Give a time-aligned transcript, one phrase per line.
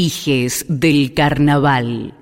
[0.00, 2.14] Hijes del Carnaval.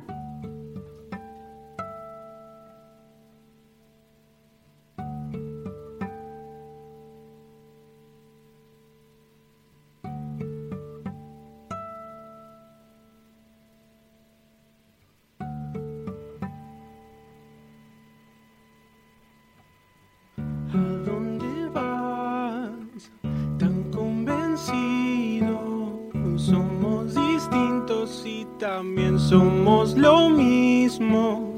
[28.58, 31.52] también somos lo mismo.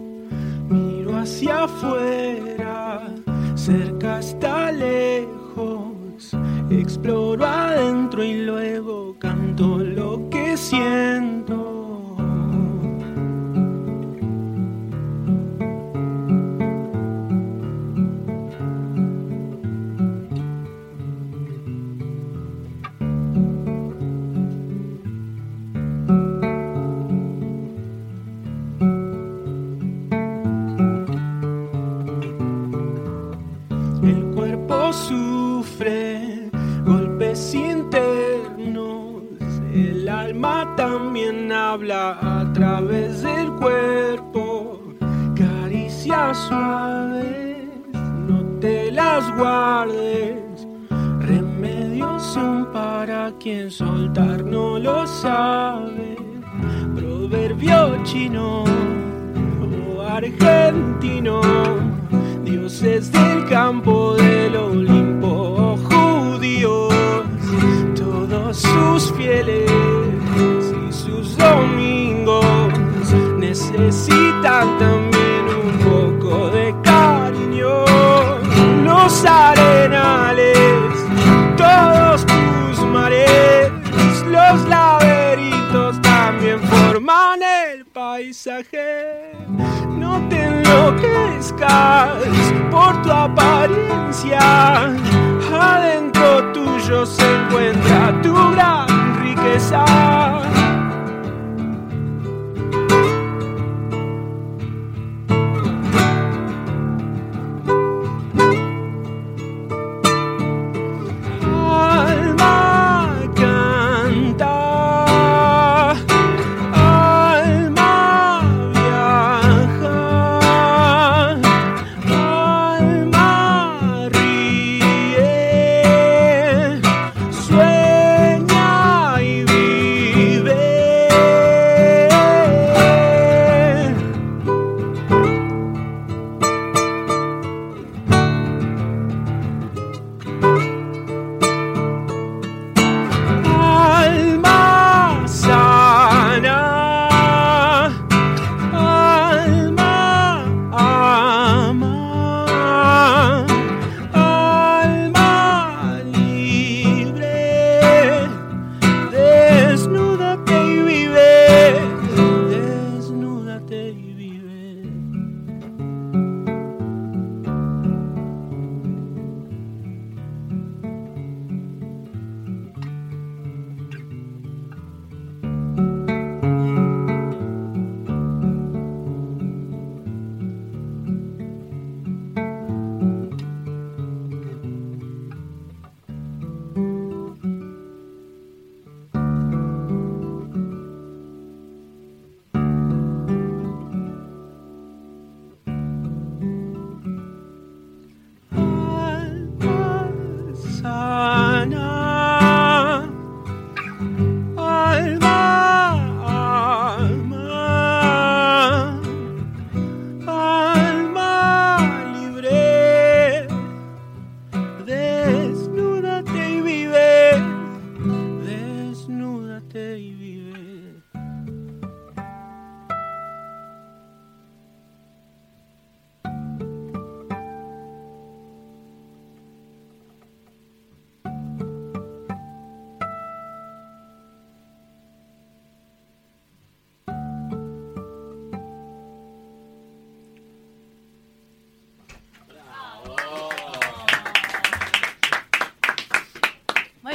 [0.68, 3.08] Miro hacia afuera,
[3.54, 6.36] cerca hasta lejos,
[6.70, 8.99] exploro adentro y luego
[34.92, 36.50] sufre
[36.84, 39.22] golpes internos,
[39.72, 44.80] el alma también habla a través del cuerpo,
[45.36, 47.68] caricias suaves,
[48.26, 50.66] no te las guardes,
[51.20, 56.16] remedios son para quien soltar no lo sabe,
[56.96, 58.64] proverbio chino
[59.96, 61.40] o argentino
[62.70, 66.94] dioses del campo del Olimpo, oh judíos,
[67.96, 69.70] todos sus fieles
[70.88, 72.72] y sus domingos
[73.38, 77.84] necesitan también un poco de cariño.
[78.84, 80.56] Los arenales,
[81.56, 83.72] todos tus mares,
[84.26, 89.32] los laberintos también forman el paisaje.
[89.98, 91.99] No te enloquezcas
[94.20, 94.38] distancia
[95.52, 97.06] adentro tuyo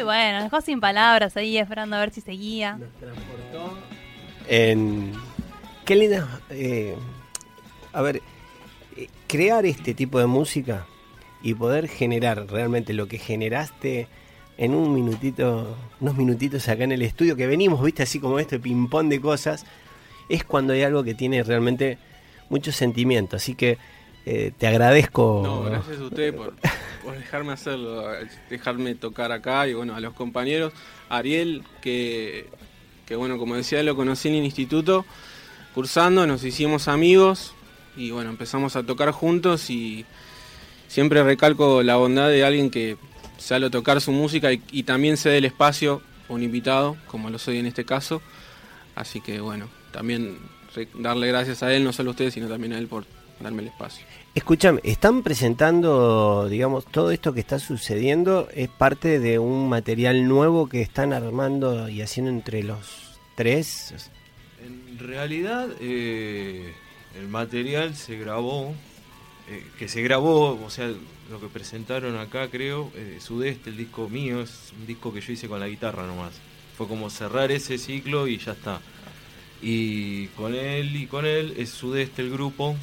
[0.06, 2.78] bueno, dejó sin palabras ahí esperando a ver si seguía.
[2.78, 3.78] Nos transportó
[4.48, 5.12] en.
[5.84, 6.40] Qué linda.
[6.50, 6.96] Eh,
[7.94, 8.22] a ver,
[8.98, 10.86] eh, crear este tipo de música
[11.44, 14.08] y poder generar realmente lo que generaste
[14.58, 18.60] en un minutito, unos minutitos acá en el estudio que venimos, viste, así como este
[18.60, 19.66] ping-pong de cosas,
[20.30, 21.98] es cuando hay algo que tiene realmente
[22.50, 23.36] mucho sentimiento.
[23.36, 23.78] Así que
[24.26, 25.42] eh, te agradezco.
[25.44, 26.56] No, gracias a usted por,
[27.16, 28.06] dejarme hacerlo,
[28.50, 30.74] dejarme tocar acá y bueno, a los compañeros.
[31.10, 32.50] Ariel, que,
[33.06, 35.06] que bueno, como decía, lo conocí en el instituto,
[35.76, 37.54] cursando, nos hicimos amigos
[37.96, 40.06] y bueno, empezamos a tocar juntos y
[40.88, 42.98] siempre recalco la bondad de alguien que
[43.38, 47.30] sale a tocar su música y, también se dé el espacio a un invitado, como
[47.30, 48.22] lo soy en este caso.
[48.96, 50.40] Así que bueno, también
[50.96, 53.06] darle gracias a él, no solo a ustedes, sino también a él por
[53.40, 54.06] darme el espacio.
[54.34, 60.68] Escúchame, están presentando, digamos, todo esto que está sucediendo es parte de un material nuevo
[60.68, 64.10] que están armando y haciendo entre los tres.
[64.66, 66.74] En realidad, eh,
[67.18, 68.74] el material se grabó,
[69.50, 70.92] eh, que se grabó, o sea,
[71.30, 75.34] lo que presentaron acá, creo, eh, Sudeste, el disco mío, es un disco que yo
[75.34, 76.34] hice con la guitarra nomás.
[76.78, 78.82] Fue como cerrar ese ciclo y ya está.
[79.62, 82.76] Y con él y con él es Sudeste el grupo.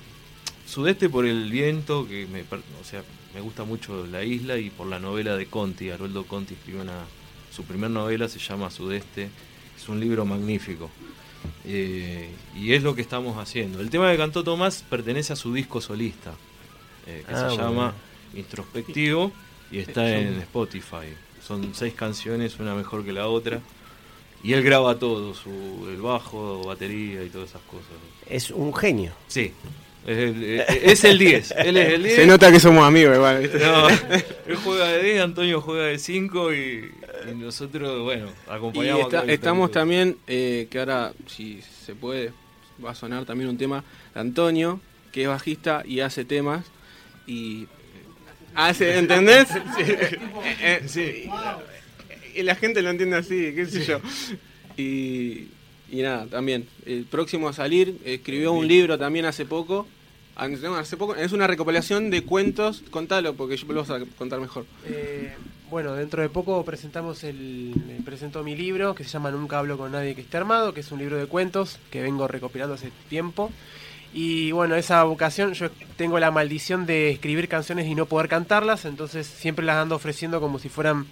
[0.67, 3.03] Sudeste por el viento, que me, o sea,
[3.35, 5.91] me gusta mucho la isla y por la novela de Conti.
[5.91, 7.05] Haroldo Conti escribió una.
[7.51, 9.29] Su primera novela se llama Sudeste.
[9.77, 10.91] Es un libro magnífico.
[11.65, 13.81] Eh, y es lo que estamos haciendo.
[13.81, 16.33] El tema que cantó Tomás pertenece a su disco solista,
[17.07, 17.95] eh, que se ah, llama
[18.35, 19.33] Introspectivo
[19.71, 21.09] y está en Spotify.
[21.45, 23.61] Son seis canciones, una mejor que la otra.
[24.45, 25.51] Y él graba todo, su,
[25.89, 27.87] el bajo, batería y todas esas cosas.
[28.27, 29.13] Es un genio.
[29.29, 29.53] Sí,
[30.07, 31.55] es el 10.
[31.59, 32.17] Él es el 10.
[32.17, 33.43] Se nota que somos amigos igual.
[33.45, 36.91] él juega de 10, Antonio juega de 5 y,
[37.37, 39.13] nosotros, bueno, acompañamos.
[39.29, 42.33] estamos también, eh, que ahora, si se puede,
[42.85, 43.85] va a sonar también un tema
[44.15, 44.81] de Antonio,
[45.13, 46.65] que es bajista y hace temas.
[47.27, 47.69] Y
[48.55, 49.49] hace, ¿entendés?
[50.87, 51.31] sí.
[52.35, 54.01] Y la gente lo entiende así, qué sé yo.
[54.77, 55.49] Y
[55.93, 56.67] y nada, también.
[56.87, 59.87] El próximo a salir escribió un libro también hace poco.
[60.35, 62.83] Hace poco es una recopilación de cuentos.
[62.91, 64.65] Contalo, porque yo lo voy a contar mejor.
[64.87, 65.35] Eh,
[65.71, 67.75] bueno, dentro de poco presentamos el,
[68.07, 70.91] presento mi libro que se llama Nunca hablo con nadie que esté armado, que es
[70.93, 73.51] un libro de cuentos que vengo recopilando hace tiempo.
[74.15, 78.85] Y bueno, esa vocación, yo tengo la maldición de escribir canciones y no poder cantarlas,
[78.85, 81.07] entonces siempre las ando ofreciendo como si fueran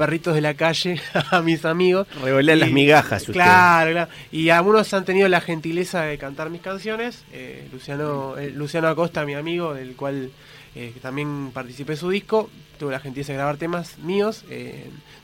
[0.00, 0.98] perritos de la calle
[1.30, 2.06] a mis amigos.
[2.22, 3.24] Revolean las migajas.
[3.24, 4.10] Claro, claro.
[4.32, 7.22] Y algunos han tenido la gentileza de cantar mis canciones.
[7.32, 10.30] Eh, Luciano, eh, Luciano Acosta, mi amigo, del cual
[10.74, 12.48] eh, también participé en su disco.
[12.78, 14.42] Tuve la gentileza de grabar temas míos.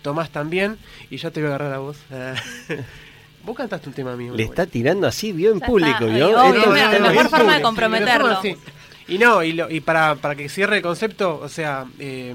[0.03, 0.77] Tomás también.
[1.09, 1.97] Y ya te voy a agarrar la voz.
[3.45, 4.35] Vos cantaste un tema mío.
[4.35, 6.33] Le está tirando así, vio en público, ¿vio?
[6.33, 8.43] la mejor forma de comprometerlo.
[9.09, 12.35] Y no, y, y para, para que cierre el concepto, o sea, eh,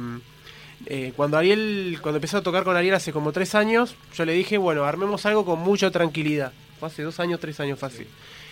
[0.85, 4.33] eh, cuando Ariel, cuando empezó a tocar con Ariel hace como tres años, yo le
[4.33, 6.53] dije, bueno, armemos algo con mucha tranquilidad.
[6.79, 8.07] Fue hace dos años, tres años fácil.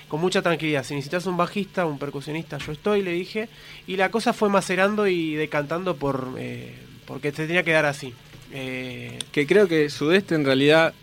[0.08, 0.84] Con mucha tranquilidad.
[0.84, 3.50] Si necesitas un bajista, un percusionista, yo estoy, le dije.
[3.88, 8.14] Y la cosa fue macerando y decantando por eh, porque se tenía que dar así.
[8.52, 10.94] Eh, que creo que Sudeste en realidad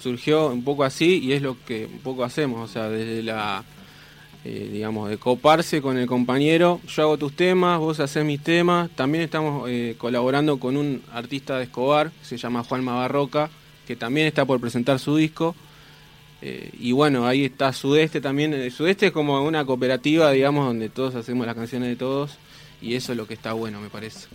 [0.00, 2.68] surgió un poco así y es lo que un poco hacemos.
[2.68, 3.64] O sea, desde la
[4.50, 6.80] eh, digamos, de coparse con el compañero.
[6.88, 8.88] Yo hago tus temas, vos haces mis temas.
[8.96, 13.50] También estamos eh, colaborando con un artista de Escobar, se llama Juan Barroca,
[13.86, 15.54] que también está por presentar su disco.
[16.40, 18.70] Eh, y bueno, ahí está Sudeste también.
[18.70, 22.38] Sudeste es como una cooperativa, digamos, donde todos hacemos las canciones de todos.
[22.80, 24.28] Y eso es lo que está bueno, me parece.